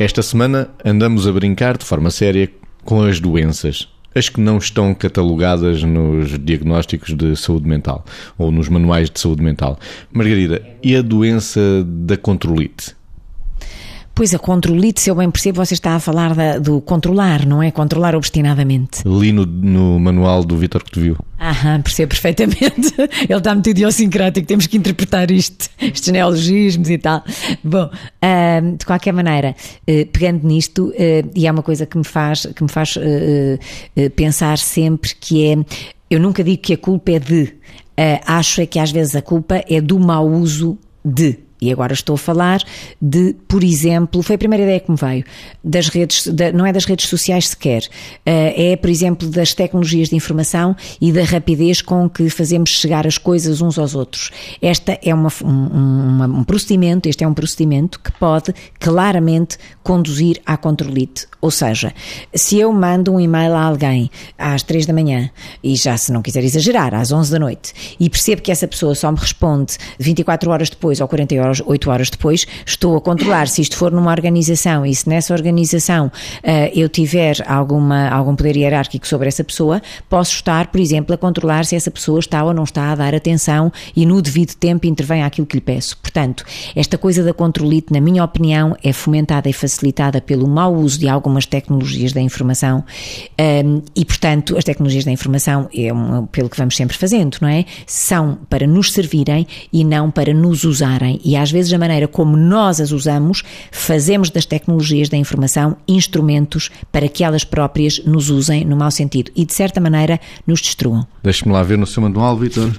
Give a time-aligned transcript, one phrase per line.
[0.00, 2.50] Esta semana andamos a brincar de forma séria
[2.86, 3.86] com as doenças.
[4.14, 8.02] As que não estão catalogadas nos diagnósticos de saúde mental
[8.38, 9.78] ou nos manuais de saúde mental.
[10.10, 12.96] Margarida, e a doença da controlite?
[14.20, 17.62] Pois a controlite, se eu bem percebo, você está a falar da, do controlar, não
[17.62, 17.70] é?
[17.70, 19.00] Controlar obstinadamente.
[19.06, 21.16] Li no, no manual do Vitor que te viu.
[21.40, 22.92] Aham, percebo perfeitamente.
[23.26, 27.24] Ele está muito idiosincrático, temos que interpretar isto, estes neologismos e tal.
[27.64, 29.56] Bom, uh, de qualquer maneira,
[29.88, 32.98] uh, pegando nisto, uh, e é uma coisa que me faz, que me faz
[34.16, 35.56] pensar sempre que é,
[36.10, 37.54] eu nunca digo que a culpa é de,
[38.26, 41.38] acho é que às vezes a culpa é do mau uso de.
[41.60, 42.62] E agora estou a falar
[43.00, 45.24] de, por exemplo, foi a primeira ideia que me veio,
[45.62, 47.82] das redes, da, não é das redes sociais sequer,
[48.24, 53.06] eh, é, por exemplo, das tecnologias de informação e da rapidez com que fazemos chegar
[53.06, 54.30] as coisas uns aos outros.
[54.62, 60.56] Esta é uma, um, um procedimento, este é um procedimento que pode claramente conduzir à
[60.56, 61.26] controlite.
[61.40, 61.92] Ou seja,
[62.34, 65.30] se eu mando um e-mail a alguém às 3 da manhã,
[65.62, 68.94] e já se não quiser exagerar, às 11 da noite, e percebo que essa pessoa
[68.94, 73.00] só me responde 24 horas depois ou 40 horas horas, 8 horas depois, estou a
[73.00, 78.34] controlar se isto for numa organização e se nessa organização uh, eu tiver alguma, algum
[78.34, 82.42] poder hierárquico sobre essa pessoa, posso estar, por exemplo, a controlar se essa pessoa está
[82.44, 85.96] ou não está a dar atenção e no devido tempo intervém aquilo que lhe peço.
[85.98, 90.98] Portanto, esta coisa da controlite, na minha opinião, é fomentada e facilitada pelo mau uso
[90.98, 92.82] de algumas tecnologias da informação um,
[93.38, 97.48] ehm, e, portanto, as tecnologias da informação, é um, pelo que vamos sempre fazendo, não
[97.48, 97.64] é?
[97.86, 101.20] São para nos servirem e não para nos usarem.
[101.24, 106.70] E às vezes a maneira como nós as usamos, fazemos das tecnologias da informação instrumentos
[106.92, 111.06] para que elas próprias nos usem no mau sentido e, de certa maneira, nos destruam.
[111.22, 112.70] Deixe-me lá ver no seu manual, Vitor.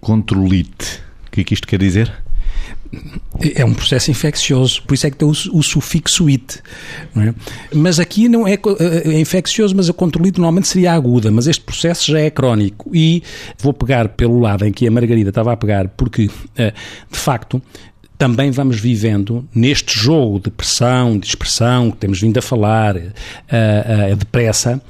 [0.00, 1.00] Controlite.
[1.26, 2.25] O que é que isto quer dizer?
[3.54, 6.60] É um processo infeccioso, por isso é que tem o, o sufixo it.
[7.16, 7.34] É?
[7.74, 11.62] Mas aqui não é, é, é infeccioso, mas a controlite normalmente seria aguda, mas este
[11.62, 12.90] processo já é crónico.
[12.94, 13.22] E
[13.58, 16.72] vou pegar pelo lado em que a Margarida estava a pegar, porque, eh,
[17.10, 17.60] de facto,
[18.18, 24.16] também vamos vivendo neste jogo de pressão, de expressão que temos vindo a falar, uh,
[24.16, 24.80] depressa,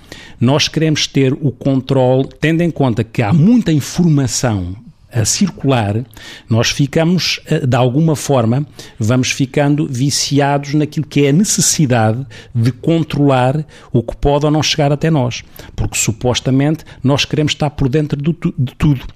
[0.40, 4.76] nós queremos ter o controle, tendo em conta que há muita informação
[5.16, 6.04] a circular,
[6.48, 8.66] nós ficamos, eh, de alguma forma,
[8.98, 14.62] vamos ficando viciados naquilo que é a necessidade de controlar o que pode ou não
[14.62, 15.42] chegar até nós.
[15.74, 19.06] Porque supostamente nós queremos estar por dentro de tudo.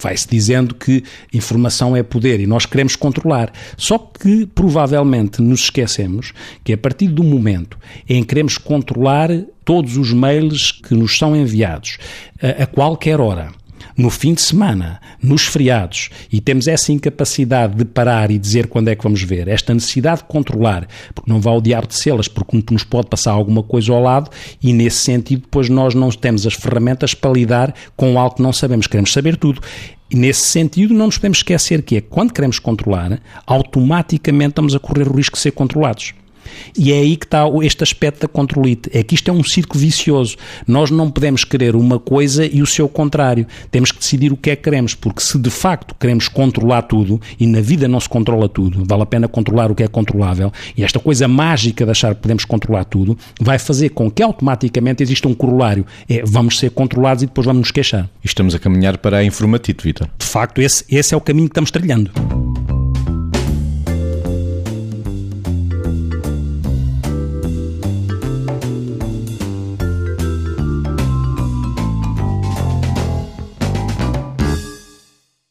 [0.00, 1.02] Vai-se dizendo que
[1.34, 3.52] informação é poder e nós queremos controlar.
[3.76, 6.32] Só que provavelmente nos esquecemos
[6.64, 7.76] que a partir do momento
[8.08, 9.30] em que queremos controlar
[9.64, 11.98] todos os mails que nos são enviados
[12.40, 13.50] a, a qualquer hora,
[13.96, 18.88] no fim de semana, nos feriados, e temos essa incapacidade de parar e dizer quando
[18.88, 22.28] é que vamos ver, esta necessidade de controlar, porque não vai o diabo de selas,
[22.28, 24.30] porque nos pode passar alguma coisa ao lado,
[24.62, 28.52] e nesse sentido, depois nós não temos as ferramentas para lidar com algo que não
[28.52, 29.60] sabemos, queremos saber tudo.
[30.10, 34.80] E nesse sentido, não nos podemos esquecer que é quando queremos controlar, automaticamente estamos a
[34.80, 36.14] correr o risco de ser controlados.
[36.76, 38.90] E é aí que está este aspecto da controlite.
[38.92, 40.36] É que isto é um círculo vicioso.
[40.66, 43.46] Nós não podemos querer uma coisa e o seu contrário.
[43.70, 47.20] Temos que decidir o que é que queremos, porque se de facto queremos controlar tudo,
[47.38, 50.52] e na vida não se controla tudo, vale a pena controlar o que é controlável,
[50.76, 55.02] e esta coisa mágica de achar que podemos controlar tudo, vai fazer com que automaticamente
[55.02, 55.86] exista um corolário.
[56.08, 58.08] É, vamos ser controlados e depois vamos nos queixar.
[58.22, 60.08] E estamos a caminhar para a informatite, Vitor.
[60.18, 62.10] De facto, esse, esse é o caminho que estamos trilhando.